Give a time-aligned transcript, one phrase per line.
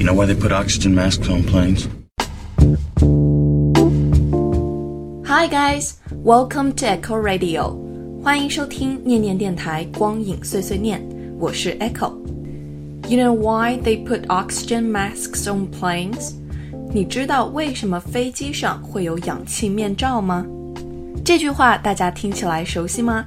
[0.00, 1.86] You know why they put oxygen masks on planes?
[5.26, 7.76] Hi guys, welcome to Echo Radio.
[8.22, 11.02] 欢迎收听念念电台光影碎碎念，
[11.38, 16.32] 我是 Echo。You know why they put oxygen masks on planes?
[16.94, 20.46] 你知道为什么飞机上会有氧气面罩吗？
[21.22, 23.26] 这句话大家听起来熟悉吗？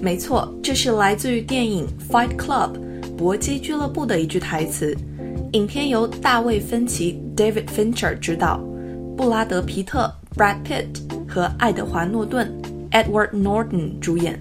[0.00, 4.96] 没错，这是来自于电影《Fight Club》搏击俱乐部的一句台词。
[5.53, 8.59] 影片由大卫·芬奇 （David Fincher） 执导，
[9.17, 10.85] 布拉德·皮特 （Brad Pitt）
[11.27, 12.47] 和爱德华·诺顿
[12.91, 14.39] （Edward Norton） 主演，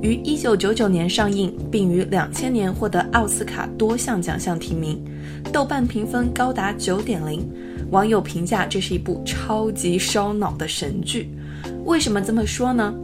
[0.00, 4.98] 于1999年上映，并于2000年获得奥斯卡多项奖项提名，
[5.52, 7.38] 豆瓣评分高达9.0，
[7.90, 11.30] 网友评价这是一部超级烧脑的神剧。
[11.84, 12.94] 为什么这么说呢？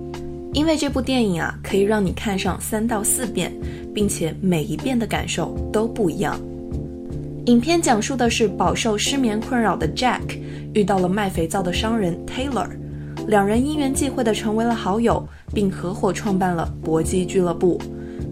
[0.55, 3.53] 因为这部电影啊，可以让你看上三到四遍，
[3.95, 6.41] 并且每一遍的感受都不一样。
[7.47, 10.21] 影片讲述的是饱受失眠困扰的 Jack
[10.75, 12.69] 遇到了卖肥皂的商人 Taylor，
[13.27, 17.81] 两人因缘际会的成为了好友，并合伙创办了搏击俱乐部。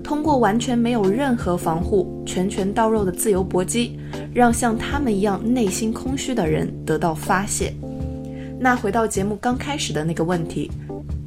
[0.05, 3.99] 通过完全没有任何防护、拳拳到肉的自由搏击，
[4.33, 7.75] 让像他们一样内心空虚的人得到发泄。
[8.61, 10.71] 那回到节目刚开始的那个问题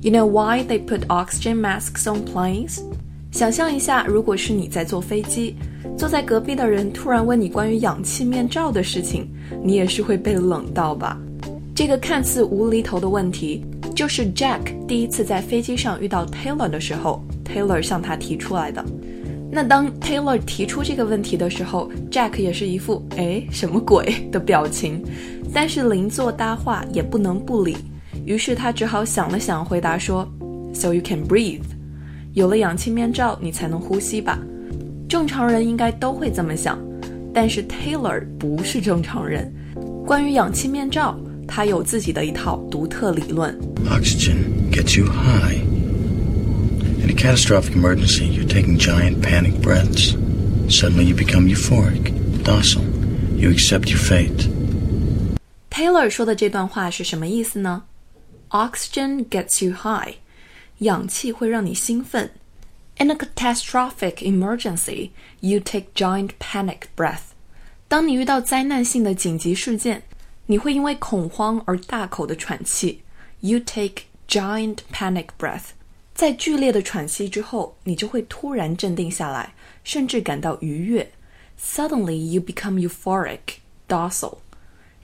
[0.01, 2.79] ，You know why they put oxygen masks on planes？
[3.33, 5.55] 想象一下，如果是你在坐飞机。
[5.97, 9.27] 坐在隔壁的人突然问你关于氧气面罩的事情，
[9.63, 11.19] 你也是会被冷到吧？
[11.73, 18.85] 这个看似无厘头的问题，就是 Jack 第一次在飞机上遇到 Taylor 的时候，Taylor 向他提出来的。
[19.51, 25.03] 那当 Taylor 提出这个问题的时候，Jack 也是一副哎什么鬼的表情，
[25.51, 27.77] 但是邻座搭话也不能不理，
[28.25, 30.27] 于是他只好想了想，回答说
[30.71, 31.61] ：“So you can breathe，
[32.34, 34.38] 有了氧气面罩，你才能呼吸吧。”
[35.08, 36.78] 正常人应该都会这么想，
[37.32, 39.50] 但是 Taylor 不是正常人。
[40.06, 43.58] 关于氧气面罩，他有自己的一套独特理论。
[43.86, 45.58] Oxygen gets you high.
[47.02, 50.14] In a catastrophic emergency, you're taking giant panic breaths.
[50.68, 52.12] Suddenly, you become euphoric,
[52.42, 52.82] docile.
[53.36, 54.48] You accept your fate.
[55.70, 57.84] Taylor 说的这段话是什么意思呢？
[58.50, 60.16] Oxygen gets you high，
[60.83, 62.31] 氧气会让你兴奋。
[62.97, 67.33] In a catastrophic emergency, you take giant panic breath.
[67.87, 70.03] 当你遇到灾难性的紧急事件，
[70.45, 73.01] 你会因为恐慌而大口的喘气。
[73.39, 75.71] You take giant panic breath.
[76.13, 81.11] 在剧烈的喘息之后，你就会突然镇定下来，甚至感到愉悦。
[81.59, 83.39] Suddenly, you become euphoric,
[83.87, 84.37] docile.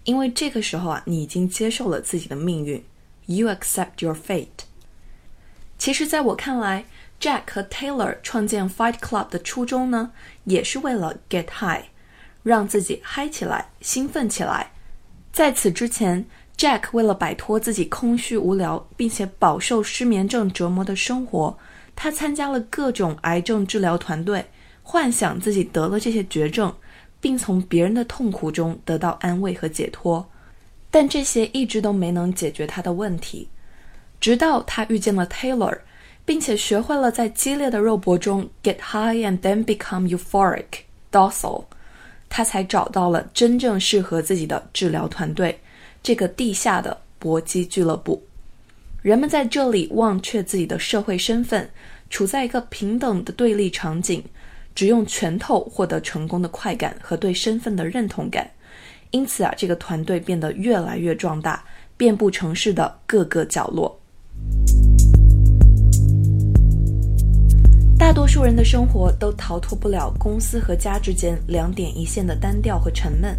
[0.04, 2.84] 因为这个时候啊，你已经接受了自己的命运。
[3.26, 4.69] You accept your fate.
[5.80, 6.84] 其实，在我看来
[7.22, 10.12] ，Jack 和 Taylor 创建 Fight Club 的初衷呢，
[10.44, 11.86] 也是为了 get high，
[12.44, 14.72] 让自己嗨起来、兴奋起来。
[15.32, 16.26] 在此之前
[16.58, 21.58] ，Jack 为了摆脱自己空虚无聊并且饱受失眠症折磨的生活，
[21.96, 24.46] 他参加了各种癌症治疗团队，
[24.84, 26.76] 幻想自己得了这些绝症，
[27.22, 30.30] 并从别人的痛苦中得到安慰和解脱。
[30.92, 33.48] 但这些一直都没能解决他的问题，
[34.20, 35.80] 直到他遇见了 Taylor。
[36.26, 40.64] 并且学会了在激烈的肉搏中 get high and then become euphoric,
[41.12, 41.64] docile，
[42.30, 45.60] 他才找到了真正适合自己的治疗团队——
[46.04, 48.22] 这个地下的搏击俱乐部。
[49.02, 51.68] 人们在这里忘却自己的社会身份，
[52.12, 54.24] 处在一个平等的对立场景，
[54.76, 58.48] 只用拳头获得成功的快感和对身份的认同感。
[59.10, 61.64] 因此啊，这个团队变得越来越壮大，
[61.98, 63.99] 遍布城市的各个角落。
[67.98, 73.38] 大多数人的生活都逃脱不了公司和家之间两点一线的单调和沉闷。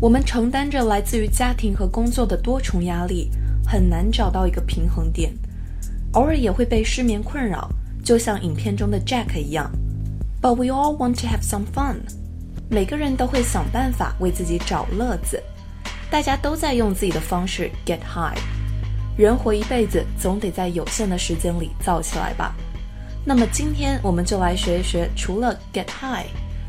[0.00, 3.30] 我们承担着来自于家庭和工作的多重压力，
[3.66, 5.32] 很难找到一个平衡点。
[6.12, 7.70] 偶尔也会被失眠困扰，
[8.02, 9.70] 就像影片中的 Jack 一样。
[10.42, 11.96] But we all want to have some fun。
[12.68, 15.42] 每个人都会想办法为自己找乐子。
[16.10, 18.38] 大家都在用自己的方式 get high。
[19.20, 22.54] 人活一辈子，总得在有限的时间里造起来吧。
[23.22, 26.26] 那么今天我们就来学一学，除了 get high，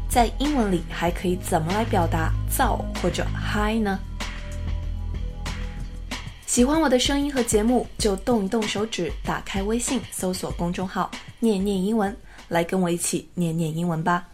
[0.10, 3.98] 在英文里还可以怎么来表达燥或者 high 呢？
[6.46, 11.10] 喜欢我的声音和节目，就动一动手指，打开微信，搜索公众号
[11.40, 12.14] “念念英文”，
[12.50, 14.28] 来跟我一起念念英文吧。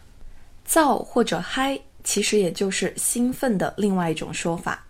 [0.68, 4.84] 燥或者 high 其实也就是兴奋的另外一种说法。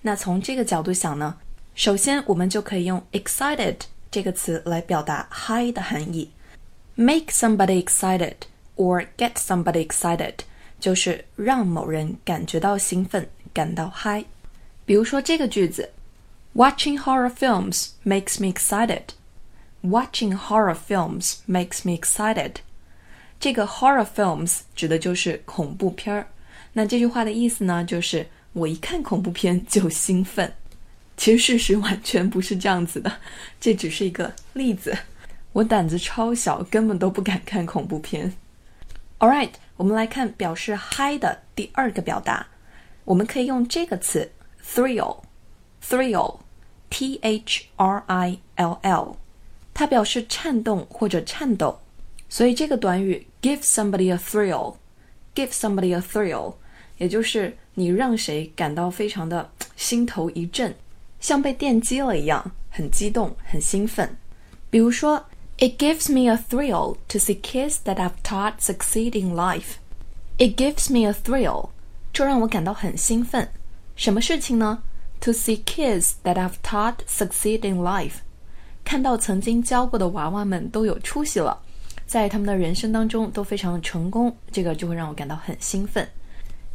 [0.00, 1.36] 那从这个角度想呢，
[1.74, 3.76] 首先我们就可以用 excited
[4.10, 6.30] 这个词来表达 high 的含义。
[6.94, 8.34] Make somebody excited
[8.76, 10.34] or get somebody excited，
[10.78, 14.24] 就是让某人感觉到兴奋，感到嗨。
[14.84, 15.90] 比如说这个句子
[16.54, 19.02] ：Watching horror films makes me excited.
[19.82, 22.56] Watching horror films makes me excited.
[23.40, 26.28] 这个 horror films 指的就是恐怖片儿。
[26.74, 30.52] 那这句话的意思呢，就是我一看恐怖片就兴奋。
[31.16, 33.12] 其实事实完全不是这样子的，
[33.60, 34.96] 这只是一个例子。
[35.52, 38.32] 我胆子超小，根本都不敢看恐怖片。
[39.18, 42.46] All right，我们来看表示嗨的第二个表达，
[43.04, 44.32] 我们可以用这个词
[44.66, 49.16] thrill，thrill，t h r i l l，
[49.74, 51.78] 它表示颤动或者颤抖。
[52.28, 56.54] 所以这个短语 give somebody a thrill，give somebody a thrill，
[56.96, 60.74] 也就是你让谁感到非常的心头一震。
[61.22, 64.18] 像被电击了一样，很激动，很兴奋。
[64.68, 65.24] 比如说
[65.58, 69.76] ，It gives me a thrill to see kids that I've taught succeed in life.
[70.38, 71.68] It gives me a thrill，
[72.12, 73.48] 这让我感到很兴奋。
[73.94, 74.82] 什么事情呢
[75.20, 78.16] ？To see kids that I've taught succeed in life，
[78.84, 81.62] 看到曾经教过的娃娃们都有出息了，
[82.04, 86.08] 在他们的人生当中都非常成功，这个就会让我感到很兴奋。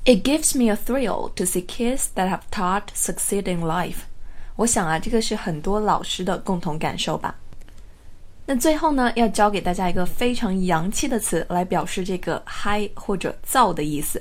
[0.05, 4.03] It gives me a thrill to see kids that have taught succeed in life.
[4.57, 7.33] 我想啊，这个是很多老师的共同感受吧。
[8.45, 14.19] 那最后呢，要教给大家一个非常洋气的词来表示这个嗨或者燥的意思。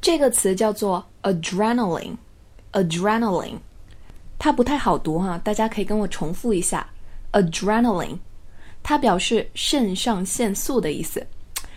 [0.00, 2.16] 这个词叫做 adrenaline。
[2.72, 3.58] adrenaline，
[4.38, 6.88] 它不太好读哈，大家可以跟我重复一下
[7.32, 8.18] adrenaline。
[8.82, 11.24] 它表示肾上腺素的意思。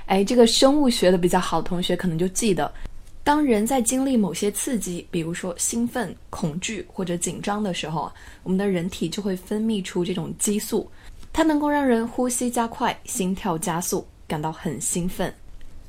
[0.05, 2.73] 哎，这个生物学的比较好，同学可能就记得。
[3.23, 8.11] 当人在经历某些刺激，比如说兴奋、恐惧或者紧张的时候，
[8.43, 10.91] 我们的人体就会分泌出这种激素，
[11.31, 15.33] 它能够让人呼吸加快、心跳加速，感到很兴奋。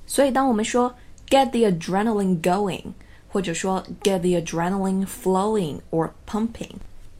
[0.06, 0.94] 所以，当我们说
[1.28, 2.84] “get the adrenaline going”
[3.28, 6.70] 或者说 “get the adrenaline flowing or pumping”，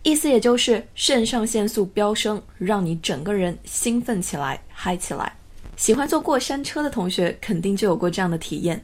[0.05, 5.35] 意思也就是肾上腺素飙升，让你整个人兴奋起来、嗨起来。
[5.77, 8.81] 喜欢坐过山车的同学肯定就有过这样的体验。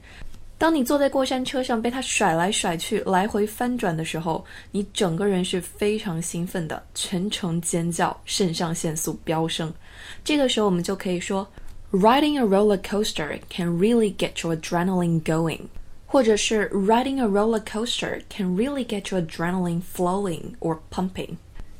[0.60, 9.72] 当你坐在过山车上被它甩来甩去、来回翻转的时候，你整个人是非常兴奋的，全程尖叫，肾上腺素飙升。
[10.22, 11.48] 这个时候我们就可以说
[11.90, 15.60] ，Riding a roller coaster can really get your adrenaline going，
[16.04, 21.36] 或者是 Riding a roller coaster can really get your adrenaline flowing or pumping。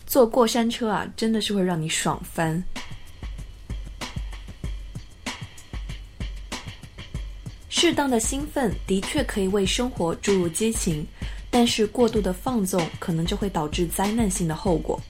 [0.06, 2.64] 坐过山车啊，真的是会让你爽翻。
[7.82, 11.02] 适当的兴奋的确可以为生活注入激情，
[11.48, 15.00] 但是过度的放纵可能就会导致灾难性的后果。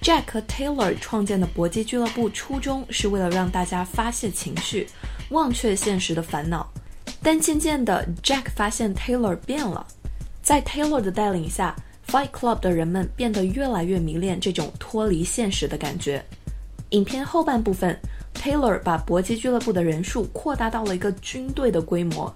[0.00, 4.86] Jack 和 Taylor 创建的搏击俱乐部初衷是为了让大家发泄情绪，
[5.30, 6.72] 忘却现实的烦恼。
[7.20, 9.84] 但渐渐的，Jack 发现 Taylor 变了，
[10.44, 11.74] 在 Taylor 的带领下
[12.06, 16.24] ，Fight Club 的人们变得越来越迷恋这种脱离现实的感觉。
[16.90, 17.98] 影片后半部分。
[18.36, 22.32] Taylor 把搏击俱乐部的人数扩大到了一个军队的规模。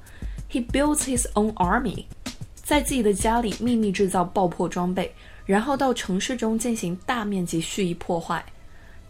[0.50, 2.06] He builds his own army，
[2.54, 5.12] 在自己的家里秘密制造爆破装备，
[5.46, 8.44] 然后到城市中进行大面积蓄意破坏，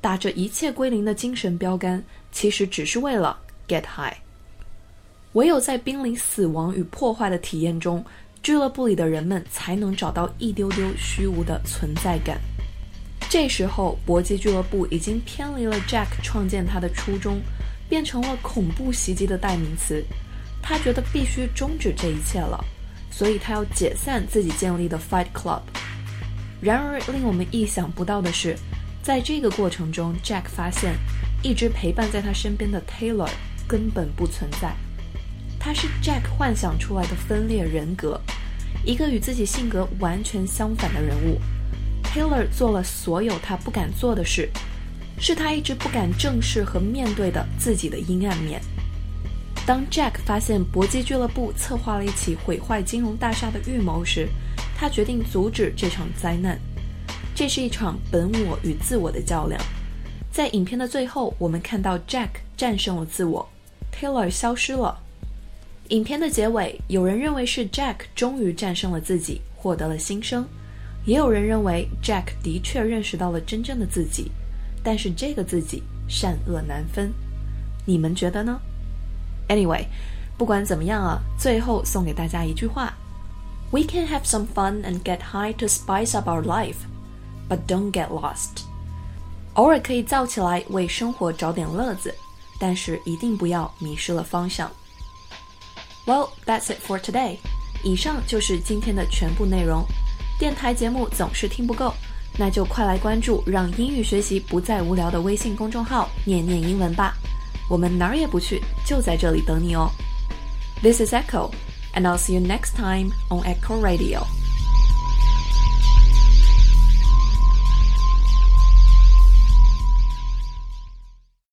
[0.02, 4.16] 打着一切归零的精神标杆，其实只是为了 get high。
[5.32, 8.04] 唯有在濒临死亡与破坏的体验中，
[8.42, 12.38] 俱乐部里的人们才能找到一丢丢虚无的存在感。
[13.30, 17.40] 这时候，搏击俱乐部已经偏离了 Jack 创建他的初衷，
[17.88, 20.04] 变成了恐怖袭击的代名词。
[20.60, 22.58] 他觉得必须终止这一切了，
[23.08, 25.62] 所以他要解散自己建立的 Fight Club。
[26.60, 28.56] 然而，令我们意想不到的是，
[29.00, 30.96] 在这个过程中，Jack 发现
[31.40, 33.30] 一直陪伴在他身边的 Taylor
[33.68, 34.74] 根本不存在。
[35.56, 38.20] 他是 Jack 幻想出来的分裂人格，
[38.84, 41.40] 一个与自己性格完全相反的人物。
[42.12, 44.50] Taylor 做了所有他不敢做的事，
[45.20, 48.60] 是他一直不敢正视和面对的自己的阴暗面。
[49.64, 54.28] 当 Jack 发现搏击俱乐部策划了一起毁坏金融大厦的预谋时，
[54.76, 56.58] 他决定阻止这场灾难。
[57.32, 59.62] 这是一场本我与自我的较量。
[60.32, 63.48] 在影片的最后，我们看到 Jack 战胜了自我
[63.94, 64.98] ，Taylor 消失了。
[65.90, 70.44] 影片的结尾，有人认为是 Jack 终于战胜了自己，获得了新生。
[71.05, 74.31] 也有人认为 Jack 的确认识到了真正的自己，
[74.83, 77.13] 但是这个自己善恶难分。
[77.85, 78.59] 你们觉得呢？
[79.47, 79.85] Anyway，
[80.37, 82.93] 不管怎么样啊，最后送给大家一句话：
[83.71, 86.77] We can have some fun and get high to spice up our life,
[87.47, 88.63] but don't get lost。
[89.53, 92.13] 偶尔可以燥起来，为生活找点乐子，
[92.59, 94.71] 但是一定不要迷失了方向。
[96.05, 97.37] Well, that's it for today.
[97.83, 99.85] 以上就是今天的全部内容。
[100.40, 101.92] 电台节目总是听不够，
[102.38, 107.14] 那就快来关注让英语学习不再无聊的微信公众号“念念英文”吧。
[107.68, 109.90] 我们哪儿也不去，就在这里等你哦。
[110.82, 111.50] This is Echo,
[111.94, 114.39] and I'll see you next time on Echo Radio.